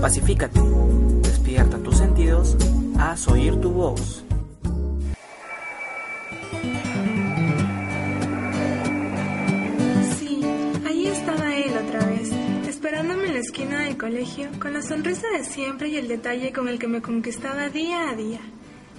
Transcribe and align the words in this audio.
Pacifícate, 0.00 0.58
despierta 1.20 1.76
tus 1.76 1.98
sentidos, 1.98 2.56
haz 2.98 3.28
oír 3.28 3.60
tu 3.60 3.70
voz. 3.70 4.24
Sí, 10.18 10.40
ahí 10.86 11.06
estaba 11.06 11.54
él 11.54 11.72
otra 11.86 12.06
vez, 12.06 12.30
esperándome 12.66 13.26
en 13.26 13.34
la 13.34 13.40
esquina 13.40 13.80
del 13.80 13.98
colegio, 13.98 14.48
con 14.58 14.72
la 14.72 14.80
sonrisa 14.80 15.28
de 15.36 15.44
siempre 15.44 15.88
y 15.88 15.98
el 15.98 16.08
detalle 16.08 16.50
con 16.50 16.68
el 16.68 16.78
que 16.78 16.88
me 16.88 17.02
conquistaba 17.02 17.68
día 17.68 18.08
a 18.08 18.16
día. 18.16 18.40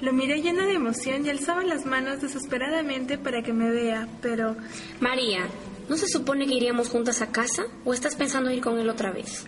Lo 0.02 0.14
miré 0.14 0.44
lleno 0.44 0.68
de 0.68 0.74
emoción 0.74 1.26
y 1.26 1.30
alzaba 1.32 1.64
las 1.64 1.88
manos 1.88 2.22
desesperadamente 2.22 3.18
para 3.18 3.42
que 3.42 3.54
me 3.54 3.72
vea, 3.72 4.08
pero... 4.22 4.56
María, 5.00 5.48
¿no 5.90 5.98
se 5.98 6.08
supone 6.08 6.46
que 6.46 6.54
iríamos 6.54 6.90
juntas 6.90 7.24
a 7.24 7.32
casa 7.32 7.64
o 7.86 7.94
estás 7.94 8.16
pensando 8.16 8.52
ir 8.52 8.62
con 8.62 8.78
él 8.78 8.88
otra 8.88 9.12
vez? 9.12 9.48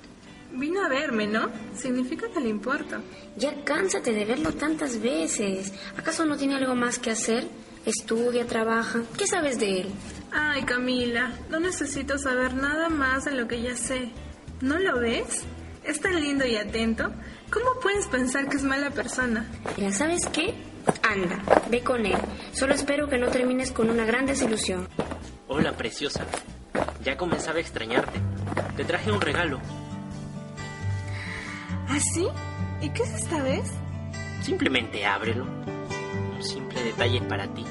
Vino 0.54 0.86
a 0.86 0.88
verme, 0.88 1.26
¿no? 1.26 1.50
Significa 1.76 2.28
que 2.32 2.40
le 2.40 2.50
importo. 2.50 2.98
Ya 3.36 3.64
cánsate 3.64 4.14
de 4.14 4.26
verlo 4.26 4.54
tantas 4.54 5.02
veces. 5.02 5.74
¿Acaso 5.98 6.26
no 6.26 6.38
tiene 6.38 6.56
algo 6.56 6.76
más 6.76 7.00
que 7.00 7.10
hacer? 7.12 7.48
Estudia, 7.86 8.46
trabaja. 8.46 9.02
¿Qué 9.18 9.26
sabes 9.26 9.60
de 9.60 9.82
él? 9.82 9.88
Ay, 10.32 10.64
Camila, 10.64 11.32
no 11.50 11.60
necesito 11.60 12.18
saber 12.18 12.54
nada 12.54 12.90
más 12.90 13.26
de 13.26 13.32
lo 13.32 13.48
que 13.48 13.62
ya 13.62 13.76
sé. 13.76 14.10
¿No 14.62 14.78
lo 14.80 15.00
ves? 15.00 15.44
Es 15.84 16.00
tan 16.00 16.22
lindo 16.22 16.46
y 16.46 16.56
atento. 16.56 17.12
¿Cómo 17.52 17.80
puedes 17.82 18.08
pensar 18.08 18.48
que 18.48 18.58
es 18.58 18.64
mala 18.64 18.92
persona? 18.92 19.46
Mira, 19.76 19.92
¿sabes 19.92 20.26
qué? 20.28 20.54
Anda, 21.02 21.42
ve 21.70 21.82
con 21.82 22.06
él. 22.06 22.18
Solo 22.54 22.74
espero 22.74 23.10
que 23.10 23.18
no 23.18 23.28
termines 23.30 23.72
con 23.72 23.90
una 23.90 24.06
gran 24.06 24.26
desilusión. 24.26 24.88
Hola, 25.48 25.76
preciosa. 25.76 26.26
Ya 27.04 27.18
comenzaba 27.18 27.58
a 27.58 27.62
extrañarte. 27.62 28.20
Te 28.78 28.86
traje 28.86 29.12
un 29.12 29.20
regalo. 29.20 29.60
¿Ah, 31.96 32.00
sí? 32.00 32.28
¿Y 32.82 32.90
qué 32.90 33.04
es 33.04 33.14
esta 33.14 33.44
vez? 33.44 33.72
Simplemente 34.42 35.06
ábrelo. 35.06 35.44
Un 35.46 36.42
simple 36.42 36.82
detalle 36.82 37.22
para 37.22 37.54
ti. 37.54 37.64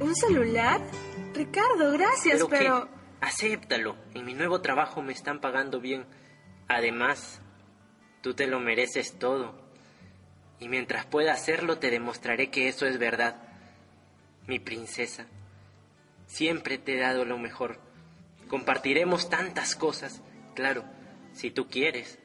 ¿Un 0.00 0.16
celular? 0.16 0.80
Ricardo, 1.32 1.92
gracias, 1.92 2.42
¿Pero, 2.42 2.48
pero... 2.48 2.88
qué? 2.88 2.96
Acéptalo. 3.20 3.94
En 4.14 4.24
mi 4.24 4.34
nuevo 4.34 4.62
trabajo 4.62 5.00
me 5.00 5.12
están 5.12 5.40
pagando 5.40 5.80
bien. 5.80 6.06
Además, 6.66 7.40
tú 8.20 8.34
te 8.34 8.48
lo 8.48 8.58
mereces 8.58 9.16
todo. 9.16 9.54
Y 10.58 10.68
mientras 10.68 11.06
pueda 11.06 11.32
hacerlo, 11.32 11.78
te 11.78 11.92
demostraré 11.92 12.50
que 12.50 12.66
eso 12.66 12.84
es 12.84 12.98
verdad. 12.98 13.40
Mi 14.48 14.58
princesa, 14.58 15.26
siempre 16.26 16.78
te 16.78 16.96
he 16.96 17.00
dado 17.00 17.24
lo 17.24 17.38
mejor. 17.38 17.78
Compartiremos 18.48 19.30
tantas 19.30 19.76
cosas, 19.76 20.20
claro, 20.56 20.82
si 21.32 21.52
tú 21.52 21.68
quieres. 21.68 22.18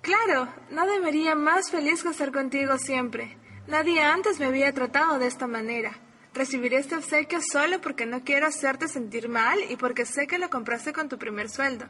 Claro, 0.00 0.48
nada 0.70 0.98
me 1.00 1.08
haría 1.08 1.34
más 1.34 1.70
feliz 1.70 2.02
que 2.02 2.10
estar 2.10 2.32
contigo 2.32 2.78
siempre. 2.78 3.36
Nadie 3.66 4.00
antes 4.00 4.38
me 4.38 4.46
había 4.46 4.72
tratado 4.72 5.18
de 5.18 5.26
esta 5.26 5.46
manera. 5.46 5.98
Recibiré 6.32 6.76
este 6.76 6.94
obsequio 6.96 7.40
solo 7.40 7.80
porque 7.80 8.06
no 8.06 8.22
quiero 8.22 8.46
hacerte 8.46 8.88
sentir 8.88 9.28
mal 9.28 9.58
y 9.68 9.76
porque 9.76 10.04
sé 10.04 10.26
que 10.26 10.38
lo 10.38 10.50
compraste 10.50 10.92
con 10.92 11.08
tu 11.08 11.18
primer 11.18 11.48
sueldo. 11.48 11.86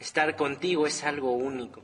Estar 0.00 0.34
contigo 0.34 0.86
es 0.86 1.04
algo 1.04 1.32
único. 1.32 1.82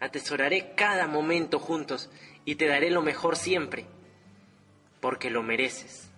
Atesoraré 0.00 0.74
cada 0.76 1.06
momento 1.06 1.58
juntos 1.58 2.08
y 2.44 2.54
te 2.54 2.66
daré 2.66 2.90
lo 2.90 3.02
mejor 3.02 3.36
siempre, 3.36 3.86
porque 5.00 5.28
lo 5.28 5.42
mereces. 5.42 6.08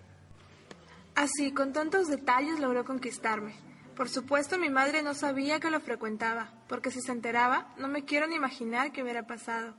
Así, 1.15 1.51
con 1.51 1.73
tantos 1.73 2.07
detalles 2.07 2.59
logró 2.59 2.85
conquistarme. 2.85 3.55
Por 3.95 4.07
supuesto, 4.07 4.57
mi 4.57 4.69
madre 4.69 5.01
no 5.01 5.13
sabía 5.13 5.59
que 5.59 5.69
lo 5.69 5.79
frecuentaba, 5.81 6.51
porque 6.71 6.89
si 6.89 7.01
se 7.01 7.11
enteraba, 7.11 7.67
no 7.77 7.89
me 7.89 8.05
quiero 8.05 8.27
ni 8.27 8.35
imaginar 8.35 8.93
qué 8.93 9.03
hubiera 9.03 9.27
pasado. 9.27 9.75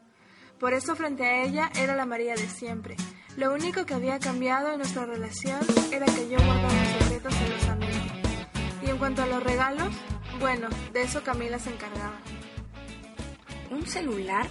Por 0.60 0.74
eso, 0.74 0.94
frente 0.94 1.24
a 1.24 1.42
ella, 1.42 1.70
era 1.74 1.96
la 1.96 2.04
María 2.04 2.34
de 2.34 2.46
siempre. 2.46 2.96
Lo 3.34 3.54
único 3.54 3.86
que 3.86 3.94
había 3.94 4.18
cambiado 4.18 4.70
en 4.70 4.76
nuestra 4.76 5.06
relación 5.06 5.58
era 5.90 6.04
que 6.04 6.28
yo 6.28 6.36
guardaba 6.36 6.68
mis 6.68 6.88
secretos 6.90 7.34
celosamente. 7.34 7.96
Y 8.82 8.90
en 8.90 8.98
cuanto 8.98 9.22
a 9.22 9.26
los 9.26 9.42
regalos, 9.42 9.88
bueno, 10.38 10.68
de 10.92 11.02
eso 11.02 11.24
Camila 11.24 11.58
se 11.58 11.70
encargaba. 11.70 12.20
¿Un 13.70 13.86
celular? 13.86 14.46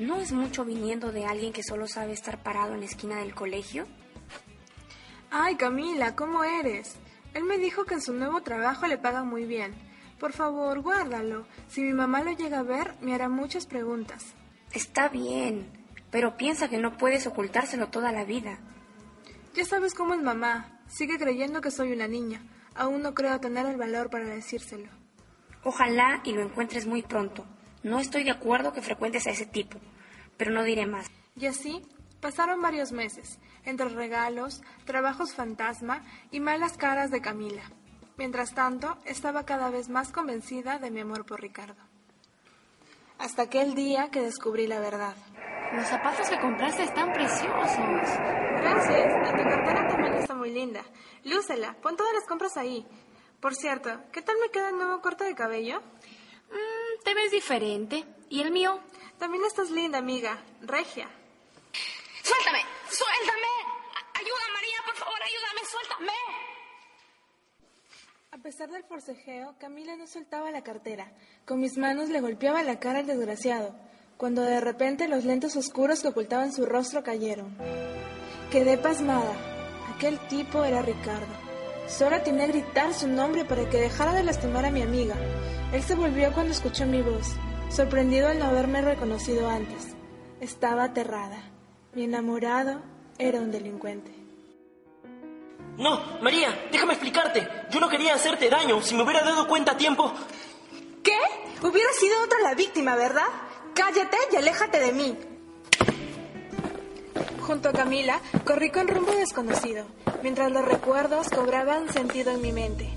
¿No 0.00 0.16
es 0.16 0.32
mucho 0.32 0.64
viniendo 0.64 1.12
de 1.12 1.24
alguien 1.26 1.52
que 1.52 1.62
solo 1.62 1.86
sabe 1.86 2.14
estar 2.14 2.42
parado 2.42 2.74
en 2.74 2.80
la 2.80 2.86
esquina 2.86 3.20
del 3.20 3.32
colegio? 3.32 3.86
Ay, 5.30 5.54
Camila, 5.54 6.16
¿cómo 6.16 6.42
eres? 6.42 6.96
Él 7.32 7.44
me 7.44 7.58
dijo 7.58 7.84
que 7.84 7.94
en 7.94 8.02
su 8.02 8.12
nuevo 8.12 8.42
trabajo 8.42 8.88
le 8.88 8.98
pagan 8.98 9.28
muy 9.28 9.44
bien. 9.44 9.88
Por 10.20 10.34
favor, 10.34 10.82
guárdalo. 10.82 11.46
Si 11.66 11.80
mi 11.80 11.94
mamá 11.94 12.22
lo 12.22 12.32
llega 12.32 12.58
a 12.58 12.62
ver, 12.62 12.94
me 13.00 13.14
hará 13.14 13.30
muchas 13.30 13.64
preguntas. 13.64 14.34
Está 14.70 15.08
bien, 15.08 15.66
pero 16.10 16.36
piensa 16.36 16.68
que 16.68 16.76
no 16.76 16.98
puedes 16.98 17.26
ocultárselo 17.26 17.88
toda 17.88 18.12
la 18.12 18.26
vida. 18.26 18.58
Ya 19.54 19.64
sabes 19.64 19.94
cómo 19.94 20.12
es 20.12 20.20
mamá. 20.20 20.78
Sigue 20.88 21.18
creyendo 21.18 21.62
que 21.62 21.70
soy 21.70 21.92
una 21.92 22.06
niña. 22.06 22.42
Aún 22.74 23.00
no 23.00 23.14
creo 23.14 23.40
tener 23.40 23.64
el 23.64 23.78
valor 23.78 24.10
para 24.10 24.26
decírselo. 24.26 24.90
Ojalá 25.64 26.20
y 26.24 26.32
lo 26.32 26.42
encuentres 26.42 26.86
muy 26.86 27.02
pronto. 27.02 27.46
No 27.82 27.98
estoy 27.98 28.24
de 28.24 28.30
acuerdo 28.30 28.74
que 28.74 28.82
frecuentes 28.82 29.26
a 29.26 29.30
ese 29.30 29.46
tipo, 29.46 29.78
pero 30.36 30.50
no 30.50 30.64
diré 30.64 30.86
más. 30.86 31.10
Y 31.34 31.46
así 31.46 31.80
pasaron 32.20 32.60
varios 32.60 32.92
meses, 32.92 33.38
entre 33.64 33.88
regalos, 33.88 34.60
trabajos 34.84 35.32
fantasma 35.32 36.04
y 36.30 36.40
malas 36.40 36.76
caras 36.76 37.10
de 37.10 37.22
Camila. 37.22 37.62
Mientras 38.20 38.52
tanto, 38.52 38.98
estaba 39.06 39.46
cada 39.46 39.70
vez 39.70 39.88
más 39.88 40.12
convencida 40.12 40.78
de 40.78 40.90
mi 40.90 41.00
amor 41.00 41.24
por 41.24 41.40
Ricardo. 41.40 41.82
Hasta 43.16 43.44
aquel 43.44 43.74
día 43.74 44.10
que 44.10 44.20
descubrí 44.20 44.66
la 44.66 44.78
verdad. 44.78 45.16
Los 45.72 45.86
zapatos 45.86 46.28
que 46.28 46.38
compraste 46.38 46.82
están 46.82 47.14
preciosos. 47.14 47.48
Gracias, 48.60 49.06
y 49.16 49.30
tu 49.30 49.42
cartera 49.48 49.88
también 49.88 50.12
está 50.16 50.34
muy 50.34 50.50
linda. 50.50 50.82
Lúcela, 51.24 51.72
pon 51.80 51.96
todas 51.96 52.12
las 52.12 52.26
compras 52.26 52.58
ahí. 52.58 52.86
Por 53.40 53.54
cierto, 53.54 53.88
¿qué 54.12 54.20
tal 54.20 54.36
me 54.38 54.50
queda 54.50 54.68
el 54.68 54.76
nuevo 54.76 55.00
corte 55.00 55.24
de 55.24 55.34
cabello? 55.34 55.80
Mm, 55.80 57.02
te 57.02 57.14
ves 57.14 57.30
diferente. 57.30 58.04
¿Y 58.28 58.42
el 58.42 58.50
mío? 58.50 58.80
También 59.18 59.46
estás 59.46 59.70
linda, 59.70 59.96
amiga. 59.96 60.44
Regia. 60.60 61.08
¡Suéltame! 62.22 62.60
¡Suéltame! 62.86 63.54
¡Ayuda, 64.12 64.44
María! 64.52 64.76
¡Por 64.84 64.94
favor, 64.96 65.22
ayúdame! 65.22 65.66
¡Suéltame! 65.66 66.29
A 68.40 68.42
pesar 68.42 68.70
del 68.70 68.84
forcejeo, 68.84 69.54
Camila 69.58 69.96
no 69.96 70.06
soltaba 70.06 70.50
la 70.50 70.62
cartera. 70.62 71.12
Con 71.44 71.60
mis 71.60 71.76
manos 71.76 72.08
le 72.08 72.22
golpeaba 72.22 72.62
la 72.62 72.80
cara 72.80 73.00
al 73.00 73.06
desgraciado, 73.06 73.74
cuando 74.16 74.40
de 74.40 74.62
repente 74.62 75.08
los 75.08 75.26
lentes 75.26 75.56
oscuros 75.56 76.00
que 76.00 76.08
ocultaban 76.08 76.50
su 76.50 76.64
rostro 76.64 77.02
cayeron. 77.02 77.54
Quedé 78.50 78.78
pasmada. 78.78 79.34
Aquel 79.94 80.18
tipo 80.28 80.64
era 80.64 80.80
Ricardo. 80.80 81.34
Solo 81.86 82.16
atiné 82.16 82.44
a 82.44 82.46
gritar 82.46 82.94
su 82.94 83.08
nombre 83.08 83.44
para 83.44 83.68
que 83.68 83.76
dejara 83.76 84.14
de 84.14 84.24
lastimar 84.24 84.64
a 84.64 84.70
mi 84.70 84.80
amiga. 84.80 85.16
Él 85.74 85.82
se 85.82 85.94
volvió 85.94 86.32
cuando 86.32 86.52
escuchó 86.52 86.86
mi 86.86 87.02
voz, 87.02 87.36
sorprendido 87.68 88.28
al 88.28 88.38
no 88.38 88.46
haberme 88.46 88.80
reconocido 88.80 89.50
antes. 89.50 89.94
Estaba 90.40 90.84
aterrada. 90.84 91.42
Mi 91.92 92.04
enamorado 92.04 92.80
era 93.18 93.38
un 93.38 93.50
delincuente. 93.50 94.19
No, 95.80 95.98
María, 96.20 96.68
déjame 96.70 96.92
explicarte. 96.92 97.48
Yo 97.70 97.80
no 97.80 97.88
quería 97.88 98.14
hacerte 98.14 98.50
daño. 98.50 98.82
Si 98.82 98.94
me 98.94 99.02
hubiera 99.02 99.22
dado 99.24 99.48
cuenta 99.48 99.72
a 99.72 99.76
tiempo... 99.78 100.12
¿Qué? 101.02 101.16
Hubiera 101.62 101.90
sido 101.98 102.22
otra 102.22 102.38
la 102.40 102.54
víctima, 102.54 102.94
¿verdad? 102.94 103.24
Cállate 103.74 104.18
y 104.30 104.36
aléjate 104.36 104.78
de 104.78 104.92
mí. 104.92 105.16
Junto 107.40 107.70
a 107.70 107.72
Camila, 107.72 108.20
corrí 108.44 108.70
con 108.70 108.86
rumbo 108.86 109.12
desconocido, 109.12 109.86
mientras 110.22 110.52
los 110.52 110.62
recuerdos 110.62 111.30
cobraban 111.30 111.90
sentido 111.90 112.30
en 112.30 112.42
mi 112.42 112.52
mente. 112.52 112.90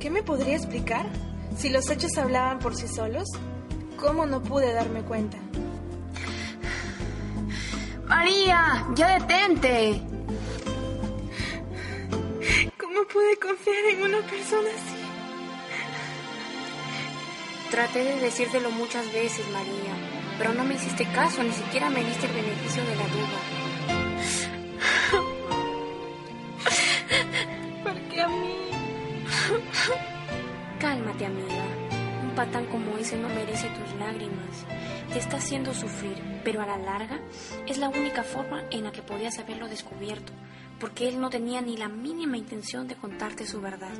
¿Qué 0.00 0.10
me 0.10 0.24
podría 0.24 0.56
explicar? 0.56 1.06
Si 1.56 1.70
los 1.70 1.88
hechos 1.88 2.18
hablaban 2.18 2.58
por 2.58 2.74
sí 2.74 2.88
solos, 2.88 3.28
¿cómo 4.00 4.26
no 4.26 4.42
pude 4.42 4.72
darme 4.72 5.02
cuenta? 5.02 5.38
María, 8.06 8.88
ya 8.96 9.20
detente. 9.20 10.13
¿Cómo 12.94 13.08
pude 13.08 13.36
confiar 13.38 13.84
en 13.86 14.02
una 14.04 14.18
persona 14.18 14.68
así? 14.70 14.94
Traté 17.68 18.04
de 18.04 18.20
decírtelo 18.20 18.70
muchas 18.70 19.12
veces, 19.12 19.44
María, 19.48 19.96
pero 20.38 20.54
no 20.54 20.62
me 20.62 20.74
hiciste 20.74 21.04
caso, 21.06 21.42
ni 21.42 21.50
siquiera 21.50 21.90
me 21.90 22.04
diste 22.04 22.26
el 22.26 22.32
beneficio 22.32 22.84
de 22.84 22.94
la 22.94 23.08
duda. 23.08 23.40
¿Por 27.82 28.00
qué 28.10 28.20
a 28.20 28.28
mí? 28.28 28.70
Cálmate, 30.78 31.26
amiga. 31.26 31.64
Un 32.22 32.34
patán 32.36 32.66
como 32.66 32.96
ese 32.96 33.16
no 33.16 33.28
merece 33.28 33.70
tus 33.70 33.92
lágrimas. 33.98 34.66
Te 35.12 35.18
está 35.18 35.38
haciendo 35.38 35.74
sufrir, 35.74 36.22
pero 36.44 36.62
a 36.62 36.66
la 36.66 36.78
larga 36.78 37.18
es 37.66 37.78
la 37.78 37.88
única 37.88 38.22
forma 38.22 38.62
en 38.70 38.84
la 38.84 38.92
que 38.92 39.02
podías 39.02 39.40
haberlo 39.40 39.66
descubierto, 39.66 40.32
porque 40.84 41.08
él 41.08 41.18
no 41.18 41.30
tenía 41.30 41.62
ni 41.62 41.78
la 41.78 41.88
mínima 41.88 42.36
intención 42.36 42.86
de 42.86 42.94
contarte 42.94 43.46
su 43.46 43.58
verdad. 43.58 43.94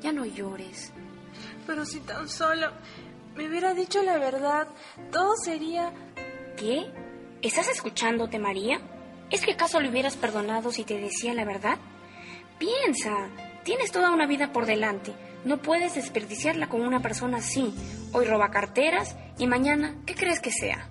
Ya 0.00 0.12
no 0.12 0.24
llores. 0.24 0.92
Pero 1.66 1.84
si 1.84 1.98
tan 1.98 2.28
solo 2.28 2.70
me 3.34 3.48
hubiera 3.48 3.74
dicho 3.74 4.00
la 4.04 4.16
verdad, 4.16 4.68
todo 5.10 5.34
sería... 5.44 5.92
¿Qué? 6.56 6.88
¿Estás 7.42 7.66
escuchándote, 7.66 8.38
María? 8.38 8.80
¿Es 9.28 9.44
que 9.44 9.54
acaso 9.54 9.80
le 9.80 9.88
hubieras 9.88 10.16
perdonado 10.16 10.70
si 10.70 10.84
te 10.84 11.00
decía 11.00 11.34
la 11.34 11.44
verdad? 11.44 11.80
Piensa, 12.60 13.28
tienes 13.64 13.90
toda 13.90 14.12
una 14.12 14.28
vida 14.28 14.52
por 14.52 14.66
delante. 14.66 15.12
No 15.44 15.60
puedes 15.60 15.96
desperdiciarla 15.96 16.68
con 16.68 16.82
una 16.82 17.02
persona 17.02 17.38
así. 17.38 17.74
Hoy 18.12 18.24
roba 18.24 18.52
carteras 18.52 19.16
y 19.36 19.48
mañana, 19.48 19.96
¿qué 20.06 20.14
crees 20.14 20.38
que 20.38 20.52
sea? 20.52 20.90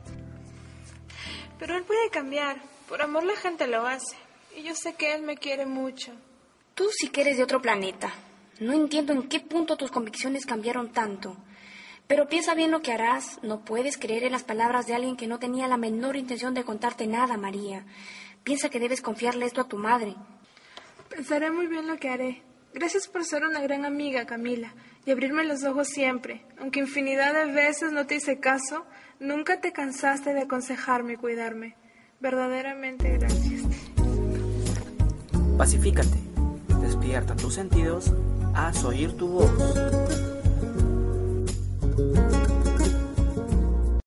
Pero 1.58 1.78
él 1.78 1.84
puede 1.84 2.10
cambiar. 2.10 2.58
Por 2.90 3.02
amor 3.02 3.24
la 3.24 3.38
gente 3.38 3.68
lo 3.68 3.88
hace. 3.88 4.18
Y 4.56 4.64
yo 4.64 4.76
sé 4.76 4.96
que 4.96 5.14
él 5.14 5.22
me 5.22 5.38
quiere 5.38 5.66
mucho. 5.66 6.14
Tú 6.76 6.88
sí 6.92 7.10
que 7.10 7.22
eres 7.22 7.38
de 7.38 7.44
otro 7.44 7.62
planeta. 7.62 8.12
No 8.60 8.74
entiendo 8.74 9.14
en 9.14 9.30
qué 9.30 9.40
punto 9.40 9.78
tus 9.78 9.92
convicciones 9.92 10.46
cambiaron 10.46 10.92
tanto. 10.92 11.38
Pero 12.08 12.28
piensa 12.28 12.56
bien 12.56 12.72
lo 12.72 12.82
que 12.82 12.92
harás. 12.92 13.40
No 13.44 13.64
puedes 13.64 13.98
creer 13.98 14.24
en 14.24 14.32
las 14.32 14.44
palabras 14.44 14.88
de 14.88 14.96
alguien 14.96 15.16
que 15.16 15.28
no 15.28 15.40
tenía 15.40 15.68
la 15.68 15.78
menor 15.78 16.16
intención 16.16 16.54
de 16.54 16.64
contarte 16.64 17.06
nada, 17.06 17.38
María. 17.38 17.86
Piensa 18.44 18.70
que 18.70 18.80
debes 18.80 19.02
confiarle 19.02 19.46
esto 19.46 19.62
a 19.62 19.68
tu 19.68 19.78
madre. 19.78 20.16
Pensaré 21.10 21.52
muy 21.52 21.68
bien 21.68 21.88
lo 21.88 21.98
que 21.98 22.10
haré. 22.10 22.42
Gracias 22.74 23.08
por 23.08 23.26
ser 23.26 23.44
una 23.44 23.62
gran 23.62 23.86
amiga, 23.86 24.26
Camila, 24.26 24.74
y 25.06 25.12
abrirme 25.12 25.44
los 25.44 25.64
ojos 25.64 25.88
siempre. 25.88 26.46
Aunque 26.60 26.80
infinidad 26.80 27.34
de 27.34 27.52
veces 27.52 27.92
no 27.92 28.06
te 28.06 28.16
hice 28.16 28.40
caso, 28.40 28.86
nunca 29.20 29.60
te 29.60 29.72
cansaste 29.72 30.34
de 30.34 30.42
aconsejarme 30.42 31.14
y 31.14 31.18
cuidarme. 31.18 31.76
Verdaderamente 32.20 33.18
gracias. 33.18 33.29
Pacifícate. 35.60 36.18
Despierta 36.82 37.36
tus 37.36 37.56
sentidos. 37.56 38.14
Haz 38.54 38.86
oír 38.86 39.12
tu 39.18 39.28
voz. 39.28 39.52